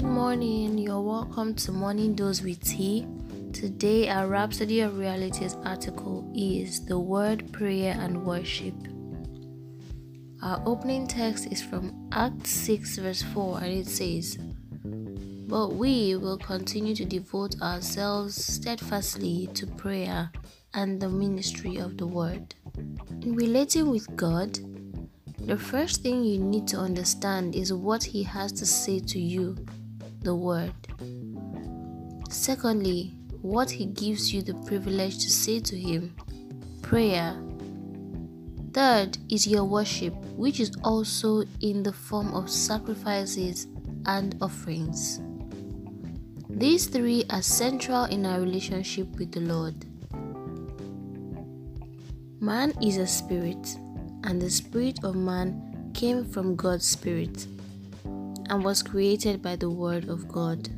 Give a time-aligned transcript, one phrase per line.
[0.00, 0.78] Good morning.
[0.78, 3.06] You're welcome to Morning Dose with Tea.
[3.52, 8.72] Today, our Rhapsody of Realities article is The Word, Prayer, and Worship.
[10.42, 14.38] Our opening text is from Acts 6, verse 4, and it says,
[15.46, 20.32] But we will continue to devote ourselves steadfastly to prayer
[20.72, 22.54] and the ministry of the Word.
[23.20, 24.58] In relating with God,
[25.44, 29.56] the first thing you need to understand is what He has to say to you,
[30.20, 30.72] the Word.
[32.28, 36.14] Secondly, what He gives you the privilege to say to Him,
[36.82, 37.36] prayer.
[38.72, 43.66] Third is your worship, which is also in the form of sacrifices
[44.06, 45.20] and offerings.
[46.48, 49.74] These three are central in our relationship with the Lord.
[52.40, 53.76] Man is a spirit
[54.24, 57.46] and the spirit of man came from God's spirit
[58.50, 60.68] and was created by the word of God.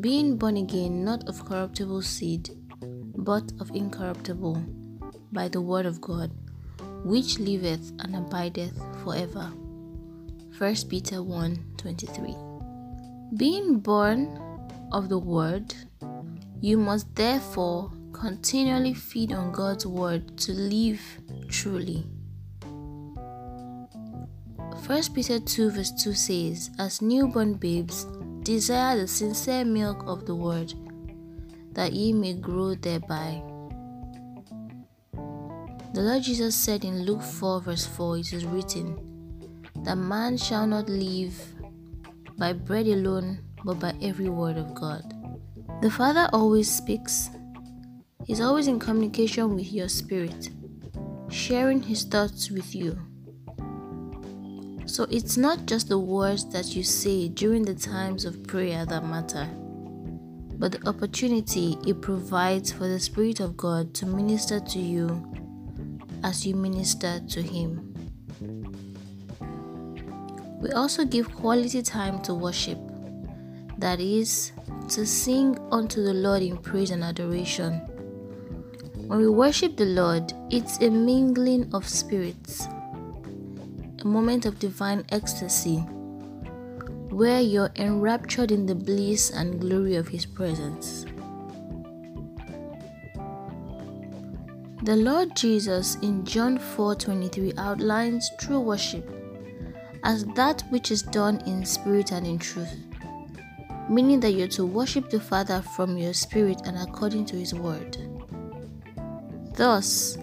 [0.00, 2.50] Being born again, not of corruptible seed,
[3.16, 4.62] but of incorruptible,
[5.30, 6.32] by the word of God,
[7.04, 9.52] which liveth and abideth forever.
[10.58, 12.36] 1 Peter 1 23.
[13.36, 14.38] Being born
[14.90, 15.72] of the word,
[16.60, 21.00] you must therefore continually feed on God's word to live
[21.48, 22.06] truly.
[24.86, 28.06] 1 Peter 2 verse 2 says, As newborn babes,
[28.42, 30.74] desire the sincere milk of the word,
[31.72, 33.40] that ye may grow thereby.
[35.94, 38.98] The Lord Jesus said in Luke 4 verse 4, it is written,
[39.84, 41.34] that man shall not live
[42.36, 45.02] by bread alone, but by every word of God.
[45.80, 47.30] The Father always speaks.
[48.26, 50.50] He's always in communication with your spirit
[51.32, 52.98] sharing his thoughts with you.
[54.92, 59.02] So it's not just the words that you say during the times of prayer that
[59.06, 59.48] matter,
[60.58, 65.32] but the opportunity it provides for the Spirit of God to minister to you
[66.22, 67.94] as you minister to Him.
[70.60, 72.78] We also give quality time to worship,
[73.78, 74.52] that is,
[74.90, 77.80] to sing unto the Lord in praise and adoration
[79.12, 82.66] when we worship the Lord, it's a mingling of spirits,
[84.02, 85.78] a moment of divine ecstasy
[87.10, 91.04] where you're enraptured in the bliss and glory of His presence.
[94.82, 99.08] The Lord Jesus in John 4:23 outlines true worship
[100.02, 102.74] as that which is done in spirit and in truth,
[103.88, 107.96] meaning that you're to worship the Father from your spirit and according to His word.
[109.54, 110.18] Thus,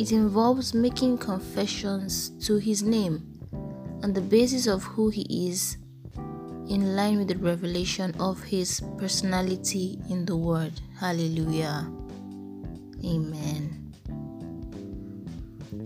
[0.00, 3.22] it involves making confessions to his name
[4.02, 5.76] on the basis of who he is,
[6.70, 10.72] in line with the revelation of his personality in the Word.
[10.98, 11.92] Hallelujah.
[13.04, 13.92] Amen.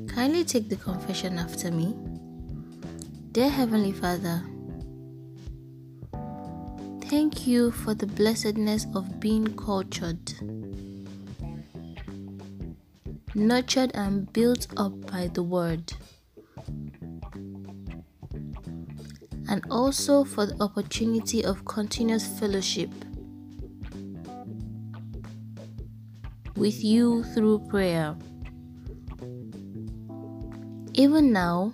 [0.07, 1.97] Kindly take the confession after me.
[3.33, 4.45] Dear Heavenly Father,
[7.11, 10.35] thank you for the blessedness of being cultured
[13.35, 15.93] nurtured and built up by the Word.
[19.49, 22.91] And also for the opportunity of continuous fellowship
[26.57, 28.17] with you through prayer.
[30.95, 31.73] Even now,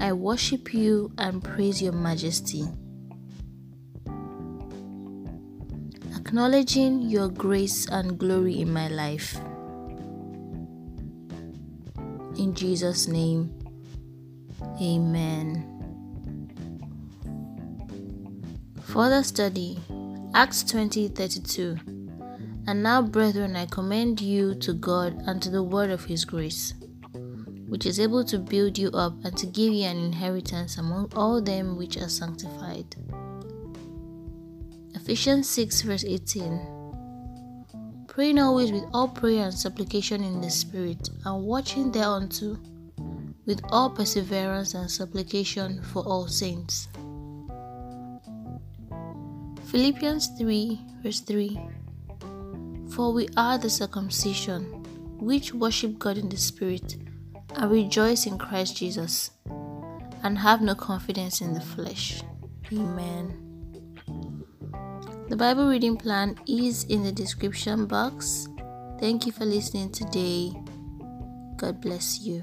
[0.00, 2.64] I worship you and praise your majesty.
[6.16, 9.38] Acknowledging your grace and glory in my life.
[12.36, 13.52] In Jesus' name,
[14.80, 15.68] Amen.
[18.84, 19.78] Further study
[20.34, 21.76] Acts 20 32.
[22.66, 26.74] And now, brethren, I commend you to God and to the word of his grace,
[27.66, 31.42] which is able to build you up and to give you an inheritance among all
[31.42, 32.94] them which are sanctified.
[34.94, 36.81] Ephesians 6, verse 18
[38.12, 42.58] praying always with all prayer and supplication in the Spirit, and watching thereunto
[43.46, 46.88] with all perseverance and supplication for all saints.
[49.64, 51.58] Philippians 3, verse 3
[52.90, 54.64] For we are the circumcision,
[55.18, 56.96] which worship God in the Spirit,
[57.56, 59.30] and rejoice in Christ Jesus,
[60.22, 62.22] and have no confidence in the flesh.
[62.70, 63.51] Amen.
[65.28, 68.48] The Bible reading plan is in the description box.
[69.00, 70.52] Thank you for listening today.
[71.56, 72.42] God bless you.